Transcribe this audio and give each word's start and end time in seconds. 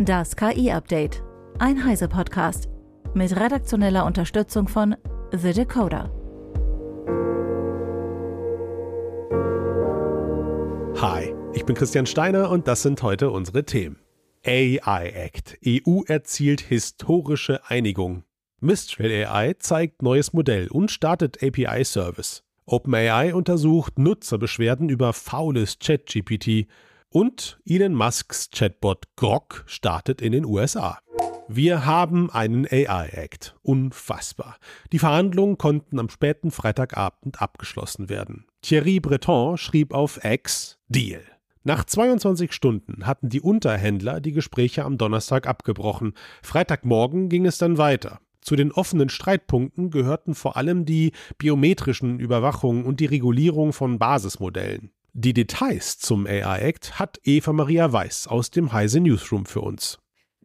Das 0.00 0.36
KI-Update. 0.36 1.24
Ein 1.58 1.84
Heise-Podcast. 1.84 2.68
Mit 3.14 3.34
redaktioneller 3.34 4.06
Unterstützung 4.06 4.68
von 4.68 4.94
The 5.32 5.52
Decoder. 5.52 6.12
Hi, 11.02 11.34
ich 11.52 11.64
bin 11.66 11.74
Christian 11.74 12.06
Steiner 12.06 12.48
und 12.48 12.68
das 12.68 12.82
sind 12.82 13.02
heute 13.02 13.30
unsere 13.30 13.64
Themen. 13.64 13.98
AI 14.46 15.10
Act. 15.16 15.58
EU 15.66 16.02
erzielt 16.06 16.60
historische 16.60 17.68
Einigung. 17.68 18.22
Mistral 18.60 19.10
AI 19.10 19.54
zeigt 19.58 20.02
neues 20.02 20.32
Modell 20.32 20.68
und 20.68 20.92
startet 20.92 21.42
API-Service. 21.42 22.44
OpenAI 22.66 23.34
untersucht 23.34 23.98
Nutzerbeschwerden 23.98 24.90
über 24.90 25.12
faules 25.12 25.80
ChatGPT 25.80 26.68
und 27.10 27.60
Elon 27.66 27.94
Musks 27.94 28.50
Chatbot 28.50 29.04
Grok 29.16 29.64
startet 29.66 30.20
in 30.20 30.32
den 30.32 30.44
USA. 30.44 30.98
Wir 31.48 31.86
haben 31.86 32.30
einen 32.30 32.66
AI-Act. 32.66 33.56
Unfassbar. 33.62 34.58
Die 34.92 34.98
Verhandlungen 34.98 35.56
konnten 35.56 35.98
am 35.98 36.10
späten 36.10 36.50
Freitagabend 36.50 37.40
abgeschlossen 37.40 38.10
werden. 38.10 38.44
Thierry 38.60 39.00
Breton 39.00 39.56
schrieb 39.56 39.94
auf 39.94 40.22
X 40.22 40.78
Deal. 40.88 41.22
Nach 41.64 41.84
22 41.84 42.52
Stunden 42.52 43.06
hatten 43.06 43.30
die 43.30 43.40
Unterhändler 43.40 44.20
die 44.20 44.32
Gespräche 44.32 44.84
am 44.84 44.98
Donnerstag 44.98 45.46
abgebrochen. 45.46 46.12
Freitagmorgen 46.42 47.30
ging 47.30 47.46
es 47.46 47.56
dann 47.56 47.78
weiter. 47.78 48.20
Zu 48.42 48.54
den 48.54 48.72
offenen 48.72 49.08
Streitpunkten 49.08 49.90
gehörten 49.90 50.34
vor 50.34 50.56
allem 50.56 50.84
die 50.84 51.12
biometrischen 51.38 52.18
Überwachungen 52.20 52.84
und 52.84 53.00
die 53.00 53.06
Regulierung 53.06 53.72
von 53.72 53.98
Basismodellen. 53.98 54.90
Die 55.20 55.34
Details 55.34 55.98
zum 55.98 56.28
AI 56.28 56.60
Act 56.60 57.00
hat 57.00 57.18
Eva 57.24 57.52
Maria 57.52 57.92
Weiß 57.92 58.28
aus 58.28 58.52
dem 58.52 58.72
Heise 58.72 59.00
Newsroom 59.00 59.46
für 59.46 59.62
uns. 59.62 59.98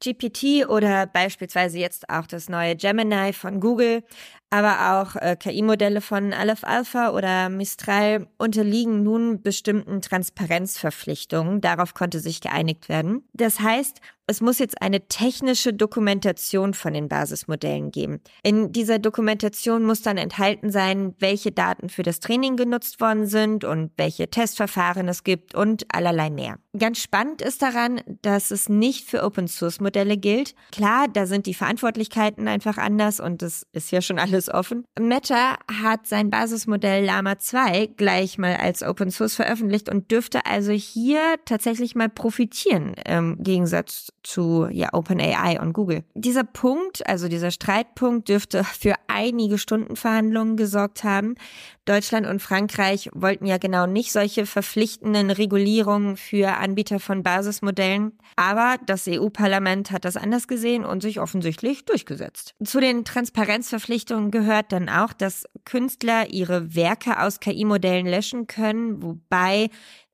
GPT 0.04 0.68
oder 0.68 1.06
beispielsweise 1.06 1.78
jetzt 1.78 2.10
auch 2.10 2.26
das 2.26 2.50
neue 2.50 2.76
Gemini 2.76 3.34
von 3.34 3.60
Google, 3.60 4.04
aber 4.50 5.00
auch 5.00 5.16
äh, 5.16 5.36
KI-Modelle 5.36 6.02
von 6.02 6.34
Aleph 6.34 6.64
Alpha 6.64 7.12
oder 7.12 7.50
Mistral 7.50 8.28
unterliegen 8.40 9.04
nun 9.04 9.44
bestimmten 9.44 10.02
Transparenzverpflichtungen. 10.02 11.62
Darauf 11.62 11.94
konnte 11.94 12.20
sich 12.20 12.42
geeinigt 12.42 12.90
werden. 12.90 13.30
Das 13.34 13.60
heißt, 13.60 14.02
es 14.26 14.40
muss 14.40 14.60
jetzt 14.60 14.82
eine 14.82 15.08
technische 15.08 15.74
Dokumentation 15.74 16.74
von 16.74 16.94
den 16.94 17.10
Basismodellen 17.10 17.92
geben. 17.92 18.22
In 18.42 18.72
dieser 18.72 19.00
Dokumentation 19.00 19.84
muss 19.84 20.02
dann 20.02 20.18
enthalten 20.18 20.72
sein, 20.72 21.14
welche 21.20 21.52
Daten 21.52 21.90
für 21.90 22.04
das 22.04 22.20
Training 22.20 22.56
genutzt 22.56 23.02
worden 23.02 23.28
sind 23.28 23.66
und 23.66 23.92
welche 23.98 24.30
Testverfahren 24.30 25.10
es 25.10 25.24
gibt 25.24 25.56
und 25.56 25.86
allerlei 25.94 26.30
mehr. 26.30 26.58
Ganz 26.78 27.00
spannend 27.00 27.42
ist 27.42 27.62
daran, 27.62 28.02
dass 28.22 28.50
es 28.50 28.70
nicht 28.70 29.08
für 29.08 29.24
Open 29.24 29.48
Source 29.48 29.80
Modelle 29.80 30.18
gilt. 30.18 30.56
Klar, 30.72 31.08
da 31.08 31.26
sind 31.26 31.46
die 31.46 31.54
Verantwortlichkeiten 31.54 32.48
einfach 32.48 32.78
anders 32.78 33.20
und 33.20 33.42
das 33.42 33.68
ist 33.74 33.92
ja 33.92 34.02
schon 34.02 34.20
alles 34.20 34.50
offen. 34.50 34.86
Meta 35.00 35.58
hat 35.82 36.08
sein 36.08 36.30
Basismodell 36.30 37.06
Llama 37.06 37.38
2 37.38 37.92
gleich 37.98 38.38
mal 38.38 38.56
als 38.56 38.82
Open 38.84 39.12
Source 39.12 39.36
veröffentlicht 39.36 39.90
und 39.90 40.10
dürfte 40.10 40.46
also 40.46 40.72
hier 40.72 41.20
tatsächlich 41.46 41.94
mal 41.94 42.10
profitieren 42.10 42.96
im 43.06 43.38
Gegensatz 43.44 44.14
zu 44.24 44.68
ja, 44.72 44.90
OpenAI 44.94 45.60
und 45.60 45.74
Google. 45.74 46.04
Dieser 46.14 46.44
Punkt, 46.44 47.08
also 47.08 47.28
dieser 47.28 47.52
Streitpunkt, 47.52 48.30
dürfte 48.30 48.64
für 48.64 48.96
einige 49.08 49.58
Stunden 49.58 49.96
Verhandlungen 49.96 50.58
gesorgt 50.58 51.04
haben. 51.04 51.36
Deutschland 51.86 52.26
und 52.26 52.42
Frankreich 52.42 53.10
wollten 53.14 53.46
ja 53.46 53.58
genau 53.58 53.86
nicht 53.86 54.14
solche 54.14 54.46
verpflichtenden 54.46 55.30
Regulierungen 55.32 56.16
für 56.16 56.58
Anbieter 56.58 57.00
von 57.00 57.24
Basismodellen. 57.24 58.14
Aber 58.38 58.78
das 58.86 59.08
EU-Parlament 59.08 59.92
hat 59.92 60.06
das 60.06 60.16
anders 60.16 60.48
gesehen 60.48 60.86
und 60.86 61.02
sich 61.02 61.20
offensichtlich 61.20 61.86
durchgesetzt. 61.86 62.56
Zu 62.64 62.80
den 62.80 63.04
Transparenzverpflichtungen 63.04 64.32
gehört 64.32 64.72
dann 64.72 64.88
auch, 64.88 65.12
dass 65.14 65.44
Künstler 65.66 66.30
ihre 66.30 66.74
Werke 66.74 67.20
aus 67.20 67.40
KI-Modellen 67.40 68.08
löschen 68.08 68.48
können, 68.48 69.04
wobei 69.04 69.70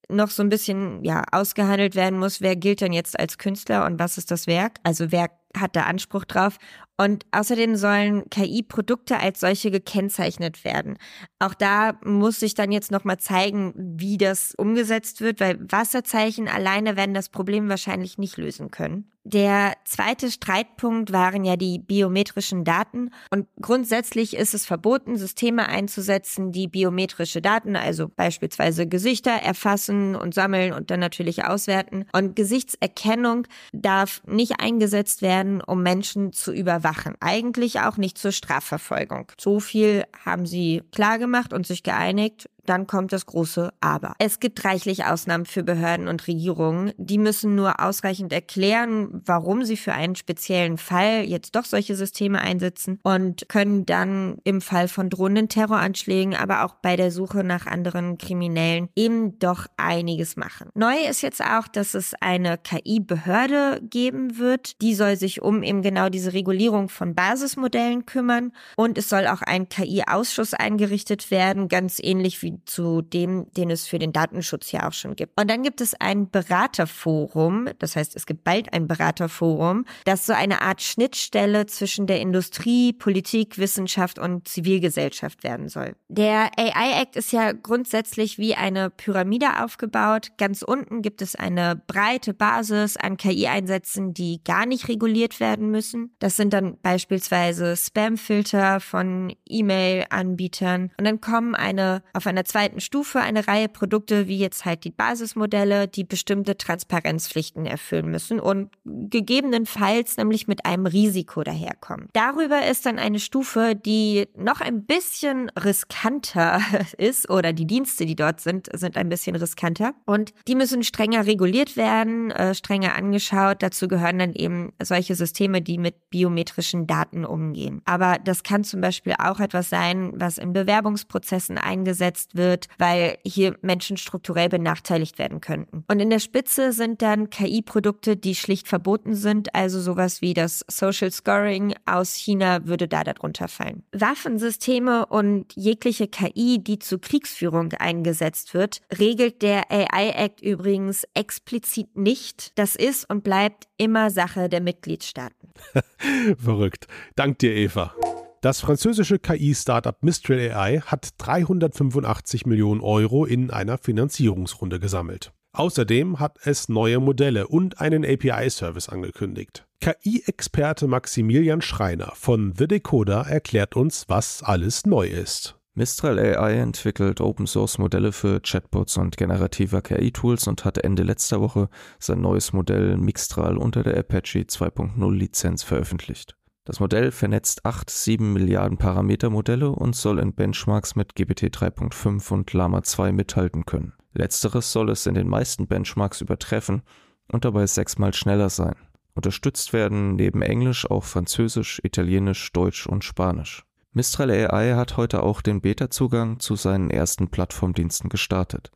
noch 0.09 0.29
so 0.29 0.43
ein 0.43 0.49
bisschen 0.49 1.03
ja 1.03 1.23
ausgehandelt 1.31 1.95
werden 1.95 2.19
muss, 2.19 2.41
wer 2.41 2.55
gilt 2.55 2.81
denn 2.81 2.93
jetzt 2.93 3.19
als 3.19 3.37
Künstler 3.37 3.85
und 3.85 3.99
was 3.99 4.17
ist 4.17 4.31
das 4.31 4.47
Werk? 4.47 4.79
Also 4.83 5.11
wer 5.11 5.29
hat 5.55 5.75
da 5.75 5.83
Anspruch 5.83 6.25
drauf? 6.25 6.57
Und 6.97 7.25
außerdem 7.31 7.75
sollen 7.77 8.29
KI-Produkte 8.29 9.19
als 9.19 9.39
solche 9.39 9.71
gekennzeichnet 9.71 10.65
werden. 10.65 10.97
Auch 11.39 11.53
da 11.53 11.97
muss 12.03 12.41
sich 12.41 12.55
dann 12.55 12.73
jetzt 12.73 12.91
nochmal 12.91 13.17
zeigen, 13.19 13.73
wie 13.75 14.17
das 14.17 14.53
umgesetzt 14.55 15.21
wird, 15.21 15.39
weil 15.39 15.57
Wasserzeichen 15.71 16.49
alleine 16.49 16.97
werden 16.97 17.13
das 17.13 17.29
Problem 17.29 17.69
wahrscheinlich 17.69 18.17
nicht 18.17 18.35
lösen 18.35 18.69
können. 18.69 19.11
Der 19.31 19.73
zweite 19.85 20.31
Streitpunkt 20.31 21.11
waren 21.11 21.43
ja 21.43 21.55
die 21.55 21.77
biometrischen 21.77 22.63
Daten. 22.63 23.11
Und 23.29 23.45
grundsätzlich 23.61 24.35
ist 24.35 24.55
es 24.55 24.65
verboten, 24.65 25.17
Systeme 25.17 25.69
einzusetzen, 25.69 26.51
die 26.51 26.67
biometrische 26.67 27.39
Daten, 27.39 27.75
also 27.75 28.07
beispielsweise 28.09 28.87
Gesichter, 28.87 29.29
erfassen 29.29 30.15
und 30.15 30.33
sammeln 30.33 30.73
und 30.73 30.89
dann 30.89 30.99
natürlich 30.99 31.45
auswerten. 31.45 32.05
Und 32.11 32.35
Gesichtserkennung 32.35 33.45
darf 33.71 34.23
nicht 34.25 34.59
eingesetzt 34.59 35.21
werden, 35.21 35.61
um 35.61 35.83
Menschen 35.83 36.33
zu 36.33 36.51
überwachen. 36.51 37.13
Eigentlich 37.19 37.81
auch 37.81 37.97
nicht 37.97 38.17
zur 38.17 38.31
Strafverfolgung. 38.31 39.31
So 39.39 39.59
viel 39.59 40.05
haben 40.25 40.47
sie 40.47 40.81
klar 40.91 41.19
gemacht 41.19 41.53
und 41.53 41.67
sich 41.67 41.83
geeinigt 41.83 42.49
dann 42.65 42.87
kommt 42.87 43.13
das 43.13 43.25
große 43.25 43.71
Aber. 43.81 44.13
Es 44.19 44.39
gibt 44.39 44.63
reichlich 44.65 45.05
Ausnahmen 45.05 45.45
für 45.45 45.63
Behörden 45.63 46.07
und 46.07 46.27
Regierungen. 46.27 46.93
Die 46.97 47.17
müssen 47.17 47.55
nur 47.55 47.79
ausreichend 47.79 48.33
erklären, 48.33 49.21
warum 49.25 49.63
sie 49.63 49.77
für 49.77 49.93
einen 49.93 50.15
speziellen 50.15 50.77
Fall 50.77 51.23
jetzt 51.23 51.55
doch 51.55 51.65
solche 51.65 51.95
Systeme 51.95 52.39
einsetzen 52.39 52.99
und 53.03 53.47
können 53.49 53.85
dann 53.85 54.37
im 54.43 54.61
Fall 54.61 54.87
von 54.87 55.09
drohenden 55.09 55.49
Terroranschlägen, 55.49 56.35
aber 56.35 56.63
auch 56.63 56.75
bei 56.75 56.95
der 56.95 57.11
Suche 57.11 57.43
nach 57.43 57.65
anderen 57.65 58.17
Kriminellen 58.17 58.89
eben 58.95 59.39
doch 59.39 59.67
einiges 59.77 60.35
machen. 60.35 60.69
Neu 60.73 60.95
ist 61.09 61.21
jetzt 61.21 61.43
auch, 61.43 61.67
dass 61.67 61.93
es 61.93 62.13
eine 62.19 62.57
KI-Behörde 62.57 63.81
geben 63.83 64.37
wird. 64.37 64.81
Die 64.81 64.95
soll 64.95 65.15
sich 65.15 65.41
um 65.41 65.63
eben 65.63 65.81
genau 65.81 66.09
diese 66.09 66.33
Regulierung 66.33 66.89
von 66.89 67.15
Basismodellen 67.15 68.05
kümmern 68.05 68.51
und 68.75 68.97
es 68.97 69.09
soll 69.09 69.27
auch 69.27 69.41
ein 69.41 69.69
KI-Ausschuss 69.69 70.53
eingerichtet 70.53 71.31
werden, 71.31 71.67
ganz 71.67 71.99
ähnlich 72.01 72.41
wie 72.41 72.48
zu 72.65 73.01
dem, 73.01 73.47
den 73.53 73.69
es 73.69 73.87
für 73.87 73.99
den 73.99 74.13
Datenschutz 74.13 74.71
ja 74.71 74.87
auch 74.87 74.93
schon 74.93 75.15
gibt. 75.15 75.39
Und 75.39 75.49
dann 75.49 75.63
gibt 75.63 75.81
es 75.81 75.93
ein 75.99 76.29
Beraterforum, 76.29 77.69
das 77.79 77.95
heißt, 77.95 78.15
es 78.15 78.25
gibt 78.25 78.43
bald 78.43 78.73
ein 78.73 78.87
Beraterforum, 78.87 79.85
das 80.05 80.25
so 80.25 80.33
eine 80.33 80.61
Art 80.61 80.81
Schnittstelle 80.81 81.65
zwischen 81.65 82.07
der 82.07 82.21
Industrie, 82.21 82.93
Politik, 82.93 83.57
Wissenschaft 83.57 84.19
und 84.19 84.47
Zivilgesellschaft 84.47 85.43
werden 85.43 85.69
soll. 85.69 85.95
Der 86.07 86.51
AI 86.57 87.01
Act 87.01 87.15
ist 87.15 87.31
ja 87.31 87.51
grundsätzlich 87.51 88.37
wie 88.37 88.55
eine 88.55 88.89
Pyramide 88.89 89.63
aufgebaut. 89.63 90.29
Ganz 90.37 90.61
unten 90.61 91.01
gibt 91.01 91.21
es 91.21 91.35
eine 91.35 91.81
breite 91.87 92.33
Basis 92.33 92.97
an 92.97 93.17
KI-Einsätzen, 93.17 94.13
die 94.13 94.43
gar 94.43 94.65
nicht 94.65 94.87
reguliert 94.87 95.39
werden 95.39 95.71
müssen. 95.71 96.15
Das 96.19 96.35
sind 96.35 96.53
dann 96.53 96.77
beispielsweise 96.81 97.75
Spamfilter 97.75 98.79
von 98.79 99.33
E-Mail-Anbietern. 99.47 100.91
Und 100.97 101.05
dann 101.05 101.21
kommen 101.21 101.55
eine 101.55 102.03
auf 102.13 102.27
einer 102.27 102.38
zweiten 102.45 102.79
Stufe 102.79 103.19
eine 103.19 103.47
Reihe 103.47 103.69
Produkte, 103.69 104.27
wie 104.27 104.37
jetzt 104.37 104.65
halt 104.65 104.83
die 104.83 104.91
Basismodelle, 104.91 105.87
die 105.87 106.03
bestimmte 106.03 106.57
Transparenzpflichten 106.57 107.65
erfüllen 107.65 108.09
müssen 108.09 108.39
und 108.39 108.69
gegebenenfalls 108.85 110.17
nämlich 110.17 110.47
mit 110.47 110.65
einem 110.65 110.85
Risiko 110.85 111.43
daherkommen. 111.43 112.09
Darüber 112.13 112.65
ist 112.65 112.85
dann 112.85 112.99
eine 112.99 113.19
Stufe, 113.19 113.75
die 113.75 114.27
noch 114.35 114.61
ein 114.61 114.85
bisschen 114.85 115.49
riskanter 115.51 116.61
ist 116.97 117.29
oder 117.29 117.53
die 117.53 117.67
Dienste, 117.67 118.05
die 118.05 118.15
dort 118.15 118.41
sind, 118.41 118.69
sind 118.73 118.97
ein 118.97 119.09
bisschen 119.09 119.35
riskanter 119.35 119.93
und 120.05 120.33
die 120.47 120.55
müssen 120.55 120.83
strenger 120.83 121.25
reguliert 121.25 121.77
werden, 121.77 122.31
äh, 122.31 122.53
strenger 122.53 122.95
angeschaut. 122.95 123.61
Dazu 123.61 123.87
gehören 123.87 124.19
dann 124.19 124.33
eben 124.33 124.73
solche 124.81 125.15
Systeme, 125.15 125.61
die 125.61 125.77
mit 125.77 126.09
biometrischen 126.09 126.87
Daten 126.87 127.25
umgehen. 127.25 127.81
Aber 127.85 128.17
das 128.23 128.43
kann 128.43 128.63
zum 128.63 128.81
Beispiel 128.81 129.15
auch 129.17 129.39
etwas 129.39 129.69
sein, 129.69 130.11
was 130.15 130.37
in 130.37 130.53
Bewerbungsprozessen 130.53 131.57
eingesetzt 131.57 132.28
wird, 132.35 132.67
weil 132.77 133.17
hier 133.25 133.55
Menschen 133.61 133.97
strukturell 133.97 134.49
benachteiligt 134.49 135.19
werden 135.19 135.41
könnten. 135.41 135.83
Und 135.87 135.99
in 135.99 136.09
der 136.09 136.19
Spitze 136.19 136.71
sind 136.71 137.01
dann 137.01 137.29
KI-Produkte, 137.29 138.17
die 138.17 138.35
schlicht 138.35 138.67
verboten 138.67 139.15
sind, 139.15 139.55
also 139.55 139.79
sowas 139.79 140.21
wie 140.21 140.33
das 140.33 140.65
Social 140.69 141.11
Scoring 141.11 141.75
aus 141.85 142.13
China 142.13 142.65
würde 142.65 142.87
da 142.87 143.03
darunter 143.03 143.47
fallen. 143.47 143.83
Waffensysteme 143.91 145.05
und 145.05 145.53
jegliche 145.55 146.07
KI, 146.07 146.59
die 146.61 146.79
zur 146.79 147.01
Kriegsführung 147.01 147.73
eingesetzt 147.73 148.53
wird, 148.53 148.81
regelt 148.97 149.41
der 149.41 149.71
AI 149.71 150.09
Act 150.09 150.41
übrigens 150.41 151.05
explizit 151.13 151.95
nicht. 151.95 152.57
Das 152.57 152.75
ist 152.75 153.09
und 153.09 153.23
bleibt 153.23 153.67
immer 153.77 154.09
Sache 154.09 154.49
der 154.49 154.61
Mitgliedstaaten. 154.61 155.49
Verrückt. 156.37 156.87
Dank 157.15 157.39
dir, 157.39 157.53
Eva. 157.53 157.93
Das 158.41 158.61
französische 158.61 159.19
KI-Startup 159.19 160.01
Mistral 160.01 160.39
AI 160.39 160.79
hat 160.79 161.09
385 161.17 162.45
Millionen 162.45 162.79
Euro 162.79 163.25
in 163.25 163.51
einer 163.51 163.77
Finanzierungsrunde 163.77 164.79
gesammelt. 164.79 165.33
Außerdem 165.51 166.19
hat 166.19 166.37
es 166.43 166.69
neue 166.69 166.99
Modelle 166.99 167.47
und 167.47 167.81
einen 167.81 168.05
API-Service 168.05 168.87
angekündigt. 168.87 169.65
KI-Experte 169.81 170.87
Maximilian 170.87 171.61
Schreiner 171.61 172.13
von 172.15 172.53
The 172.57 172.67
Decoder 172.67 173.25
erklärt 173.27 173.75
uns, 173.75 174.05
was 174.07 174.41
alles 174.41 174.85
neu 174.85 175.07
ist. 175.07 175.59
Mistral 175.73 176.17
AI 176.19 176.53
entwickelt 176.59 177.21
Open-Source-Modelle 177.21 178.11
für 178.11 178.39
Chatbots 178.41 178.97
und 178.97 179.17
generative 179.17 179.81
KI-Tools 179.81 180.47
und 180.47 180.65
hat 180.65 180.77
Ende 180.77 181.03
letzter 181.03 181.41
Woche 181.41 181.69
sein 181.99 182.21
neues 182.21 182.53
Modell 182.53 182.97
Mixtral 182.97 183.57
unter 183.57 183.83
der 183.83 183.97
Apache 183.97 184.43
2.0 184.43 185.13
Lizenz 185.13 185.63
veröffentlicht. 185.63 186.35
Das 186.65 186.79
Modell 186.79 187.11
vernetzt 187.11 187.65
acht 187.65 187.89
7 187.89 188.33
Milliarden 188.33 188.77
Parametermodelle 188.77 189.71
und 189.71 189.95
soll 189.95 190.19
in 190.19 190.33
Benchmarks 190.33 190.95
mit 190.95 191.15
GPT 191.15 191.45
3.5 191.45 192.31
und 192.31 192.53
Lama 192.53 192.83
2 192.83 193.11
mithalten 193.11 193.65
können. 193.65 193.93
Letzteres 194.13 194.71
soll 194.71 194.89
es 194.89 195.05
in 195.05 195.15
den 195.15 195.27
meisten 195.27 195.67
Benchmarks 195.67 196.21
übertreffen 196.21 196.83
und 197.31 197.45
dabei 197.45 197.65
sechsmal 197.65 198.13
schneller 198.13 198.49
sein. 198.49 198.75
Unterstützt 199.15 199.73
werden 199.73 200.15
neben 200.15 200.41
Englisch 200.41 200.89
auch 200.89 201.03
Französisch, 201.03 201.81
Italienisch, 201.83 202.51
Deutsch 202.53 202.87
und 202.87 203.03
Spanisch. 203.03 203.65
Mistral 203.91 204.29
AI 204.29 204.75
hat 204.75 204.97
heute 204.97 205.23
auch 205.23 205.41
den 205.41 205.61
Beta-Zugang 205.61 206.39
zu 206.39 206.55
seinen 206.55 206.91
ersten 206.91 207.29
Plattformdiensten 207.29 208.09
gestartet, 208.09 208.71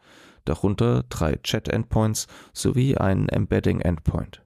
darunter 0.46 1.04
drei 1.10 1.36
Chat-Endpoints 1.36 2.28
sowie 2.52 2.98
einen 2.98 3.30
Embedding-Endpoint. 3.30 4.43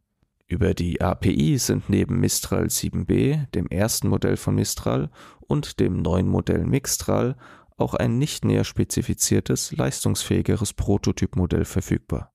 Über 0.48 0.74
die 0.74 1.02
API 1.02 1.58
sind 1.58 1.90
neben 1.90 2.20
Mistral 2.20 2.68
7b, 2.68 3.52
dem 3.52 3.68
ersten 3.68 4.08
Modell 4.08 4.38
von 4.38 4.56
Mistral, 4.56 5.10
und 5.42 5.80
dem 5.80 6.02
neuen 6.02 6.28
Modell 6.28 6.66
Mixtral 6.66 7.36
auch 7.78 7.94
ein 7.94 8.18
nicht 8.18 8.44
näher 8.44 8.64
spezifiziertes, 8.64 9.72
leistungsfähigeres 9.72 10.74
Prototypmodell 10.74 11.66
verfügbar. 11.66 12.34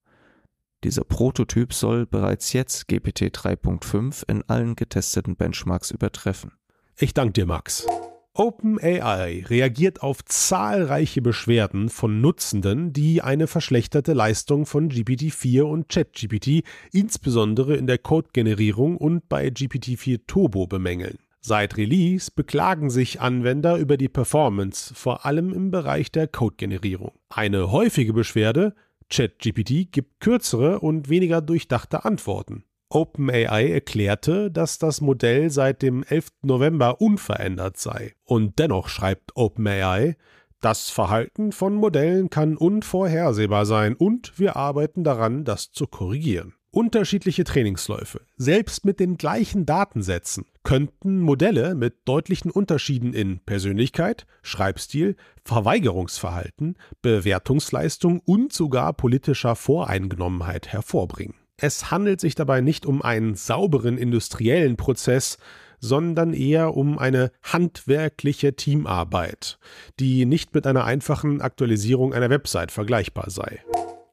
Dieser 0.84 1.04
Prototyp 1.04 1.72
soll 1.72 2.06
bereits 2.06 2.52
jetzt 2.52 2.88
GPT 2.88 3.22
3.5 3.34 4.28
in 4.28 4.42
allen 4.48 4.76
getesteten 4.76 5.36
Benchmarks 5.36 5.90
übertreffen. 5.90 6.52
Ich 6.96 7.14
danke 7.14 7.32
dir, 7.32 7.46
Max. 7.46 7.86
OpenAI 8.34 9.44
reagiert 9.46 10.02
auf 10.02 10.24
zahlreiche 10.24 11.20
Beschwerden 11.20 11.90
von 11.90 12.22
Nutzenden, 12.22 12.94
die 12.94 13.20
eine 13.20 13.46
verschlechterte 13.46 14.14
Leistung 14.14 14.64
von 14.64 14.88
GPT-4 14.88 15.62
und 15.62 15.90
ChatGPT 15.90 16.62
insbesondere 16.92 17.76
in 17.76 17.86
der 17.86 17.98
Codegenerierung 17.98 18.96
und 18.96 19.28
bei 19.28 19.48
GPT-4 19.48 20.22
Turbo 20.26 20.66
bemängeln. 20.66 21.18
Seit 21.42 21.76
Release 21.76 22.30
beklagen 22.34 22.88
sich 22.88 23.20
Anwender 23.20 23.76
über 23.76 23.98
die 23.98 24.08
Performance, 24.08 24.94
vor 24.94 25.26
allem 25.26 25.52
im 25.52 25.70
Bereich 25.70 26.10
der 26.10 26.26
Codegenerierung. 26.26 27.12
Eine 27.28 27.70
häufige 27.70 28.14
Beschwerde, 28.14 28.74
ChatGPT 29.10 29.92
gibt 29.92 30.20
kürzere 30.20 30.80
und 30.80 31.10
weniger 31.10 31.42
durchdachte 31.42 32.06
Antworten. 32.06 32.64
OpenAI 32.94 33.70
erklärte, 33.70 34.50
dass 34.50 34.78
das 34.78 35.00
Modell 35.00 35.50
seit 35.50 35.82
dem 35.82 36.02
11. 36.02 36.28
November 36.42 37.00
unverändert 37.00 37.78
sei. 37.78 38.14
Und 38.24 38.58
dennoch 38.58 38.88
schreibt 38.88 39.34
OpenAI, 39.34 40.16
das 40.60 40.90
Verhalten 40.90 41.52
von 41.52 41.74
Modellen 41.74 42.30
kann 42.30 42.56
unvorhersehbar 42.56 43.66
sein 43.66 43.94
und 43.94 44.38
wir 44.38 44.56
arbeiten 44.56 45.02
daran, 45.02 45.44
das 45.44 45.72
zu 45.72 45.86
korrigieren. 45.86 46.54
Unterschiedliche 46.70 47.44
Trainingsläufe, 47.44 48.22
selbst 48.36 48.84
mit 48.86 49.00
den 49.00 49.18
gleichen 49.18 49.66
Datensätzen, 49.66 50.46
könnten 50.62 51.20
Modelle 51.20 51.74
mit 51.74 51.96
deutlichen 52.06 52.50
Unterschieden 52.50 53.12
in 53.12 53.40
Persönlichkeit, 53.40 54.26
Schreibstil, 54.42 55.16
Verweigerungsverhalten, 55.44 56.76
Bewertungsleistung 57.02 58.20
und 58.20 58.52
sogar 58.52 58.92
politischer 58.94 59.56
Voreingenommenheit 59.56 60.68
hervorbringen. 60.68 61.41
Es 61.64 61.92
handelt 61.92 62.20
sich 62.20 62.34
dabei 62.34 62.60
nicht 62.60 62.86
um 62.86 63.02
einen 63.02 63.36
sauberen 63.36 63.96
industriellen 63.96 64.76
Prozess, 64.76 65.38
sondern 65.78 66.34
eher 66.34 66.76
um 66.76 66.98
eine 66.98 67.30
handwerkliche 67.40 68.56
Teamarbeit, 68.56 69.60
die 70.00 70.26
nicht 70.26 70.56
mit 70.56 70.66
einer 70.66 70.84
einfachen 70.84 71.40
Aktualisierung 71.40 72.14
einer 72.14 72.30
Website 72.30 72.72
vergleichbar 72.72 73.30
sei. 73.30 73.60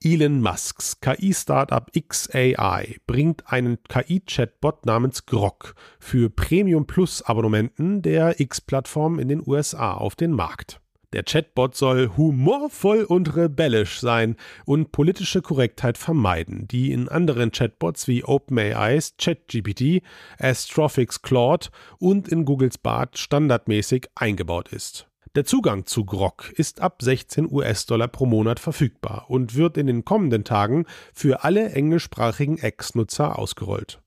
Elon 0.04 0.42
Musks 0.42 1.02
KI-Startup 1.02 1.92
XAI 1.92 2.98
bringt 3.08 3.52
einen 3.52 3.80
KI-Chatbot 3.82 4.86
namens 4.86 5.26
Grok 5.26 5.74
für 6.00 6.30
Premium 6.30 6.86
Plus 6.86 7.24
Abonnementen 7.24 8.04
der 8.04 8.40
X-Plattform 8.40 9.18
in 9.18 9.28
den 9.28 9.42
USA 9.44 9.96
auf 9.96 10.16
den 10.16 10.34
Markt. 10.34 10.82
Der 11.12 11.24
Chatbot 11.24 11.76
soll 11.76 12.12
humorvoll 12.18 13.04
und 13.04 13.36
rebellisch 13.36 14.00
sein 14.00 14.36
und 14.66 14.92
politische 14.92 15.42
Korrektheit 15.42 15.98
vermeiden, 15.98 16.68
die 16.68 16.92
in 16.92 17.10
anderen 17.10 17.52
Chatbots 17.52 18.08
wie 18.08 18.24
OpenAIs 18.24 19.16
ChatGPT, 19.18 20.04
Astrophics 20.38 21.24
Claude 21.24 21.70
und 21.98 22.28
in 22.28 22.46
Googles 22.46 22.78
Bart 22.78 23.18
standardmäßig 23.18 24.08
eingebaut 24.14 24.72
ist. 24.72 25.08
Der 25.34 25.46
Zugang 25.46 25.88
zu 25.88 26.06
Grok 26.06 26.52
ist 26.56 26.80
ab 26.80 27.02
16 27.02 27.52
US-Dollar 27.52 28.08
pro 28.08 28.28
Monat 28.28 28.60
verfügbar 28.60 29.26
und 29.30 29.56
wird 29.56 29.78
in 29.78 29.88
den 29.88 30.06
kommenden 30.06 30.44
Tagen 30.44 30.86
für 31.14 31.44
alle 31.44 31.72
englischsprachigen 31.72 32.60
Ex-Nutzer 32.60 33.40
ausgerollt. 33.40 34.00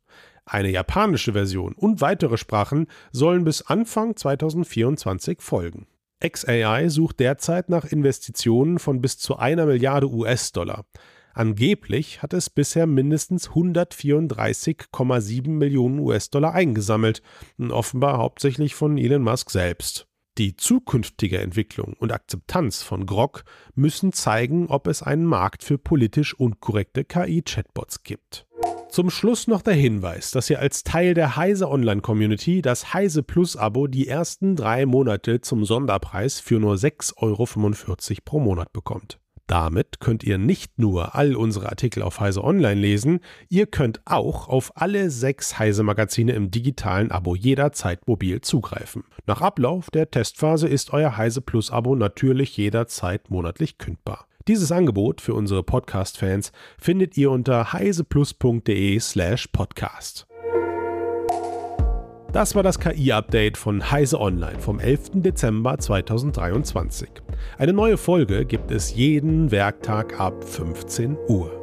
Eine 0.45 0.71
japanische 0.71 1.33
Version 1.33 1.75
und 1.75 2.01
weitere 2.01 2.37
Sprachen 2.37 2.87
sollen 3.11 3.43
bis 3.45 3.63
Anfang 3.63 4.15
2024 4.15 5.41
folgen. 5.41 5.87
XAI 6.23 6.89
sucht 6.89 7.21
derzeit 7.21 7.69
nach 7.69 7.85
Investitionen 7.85 8.79
von 8.79 9.01
bis 9.01 9.19
zu 9.19 9.37
einer 9.37 9.67
Milliarde 9.67 10.09
US-Dollar. 10.09 10.87
Angeblich 11.35 12.23
hat 12.23 12.35
es 12.35 12.51
bisher 12.51 12.87
mindestens 12.87 13.51
134,7 13.51 15.49
Millionen 15.49 15.99
US-Dollar 15.99 16.53
eingesammelt, 16.53 17.23
offenbar 17.71 18.19
hauptsächlich 18.19 18.75
von 18.75 18.99
Elon 18.99 19.23
Musk 19.23 19.51
selbst. 19.51 20.07
Die 20.39 20.57
zukünftige 20.57 21.39
Entwicklung 21.39 21.95
und 21.99 22.13
Akzeptanz 22.13 22.83
von 22.83 23.05
Grok 23.05 23.45
müssen 23.75 24.13
zeigen, 24.13 24.69
ob 24.69 24.87
es 24.87 25.03
einen 25.03 25.27
Markt 25.27 25.63
für 25.63 25.77
politisch 25.77 26.33
unkorrekte 26.35 27.05
KI-Chatbots 27.05 28.03
gibt. 28.03 28.47
Zum 28.93 29.09
Schluss 29.09 29.47
noch 29.47 29.63
der 29.63 29.73
Hinweis, 29.73 30.33
dass 30.33 30.51
ihr 30.51 30.59
als 30.59 30.85
Teil 30.85 31.15
der 31.15 31.35
Heise 31.37 31.71
Online 31.71 32.03
Community 32.03 32.61
das 32.61 32.93
Heise 32.93 33.23
Plus 33.23 33.57
Abo 33.57 33.87
die 33.87 34.07
ersten 34.07 34.55
drei 34.55 34.85
Monate 34.85 35.41
zum 35.41 35.65
Sonderpreis 35.65 36.41
für 36.41 36.61
nur 36.61 36.75
6,45 36.75 37.17
Euro 37.17 37.47
pro 38.23 38.39
Monat 38.39 38.71
bekommt. 38.75 39.19
Damit 39.47 40.01
könnt 40.01 40.25
ihr 40.25 40.37
nicht 40.37 40.79
nur 40.79 41.15
all 41.15 41.37
unsere 41.37 41.71
Artikel 41.71 42.03
auf 42.03 42.21
Heise 42.21 42.45
Online 42.45 42.79
lesen, 42.79 43.21
ihr 43.49 43.67
könnt 43.67 44.03
auch 44.05 44.49
auf 44.49 44.73
alle 44.75 45.09
sechs 45.11 45.59
Heise 45.59 45.85
Magazine 45.85 46.33
im 46.33 46.51
digitalen 46.51 47.11
Abo 47.11 47.35
jederzeit 47.35 48.07
mobil 48.07 48.43
zugreifen. 48.43 49.05
Nach 49.27 49.41
Ablauf 49.41 49.91
der 49.91 50.11
Testphase 50.11 50.69
ist 50.69 50.93
euer 50.93 51.17
Heise 51.17 51.41
Plus 51.41 51.71
Abo 51.71 51.97
natürlich 51.97 52.59
jederzeit 52.59 53.31
monatlich 53.31 53.79
kündbar. 53.79 54.27
Dieses 54.49 54.73
Angebot 54.73 55.21
für 55.21 55.35
unsere 55.35 55.63
Podcast-Fans 55.63 56.53
findet 56.79 57.17
ihr 57.17 57.31
unter 57.31 57.73
heiseplus.de/slash 57.73 59.49
podcast. 59.49 60.27
Das 62.33 62.55
war 62.55 62.63
das 62.63 62.81
KI-Update 62.81 63.59
von 63.59 63.91
Heise 63.91 64.19
Online 64.19 64.59
vom 64.59 64.81
11. 64.81 65.11
Dezember 65.17 65.79
2023. 65.79 67.09
Eine 67.59 67.75
neue 67.75 67.99
Folge 67.99 68.47
gibt 68.47 68.71
es 68.71 68.95
jeden 68.95 69.51
Werktag 69.51 70.19
ab 70.19 70.43
15 70.43 71.19
Uhr. 71.29 71.62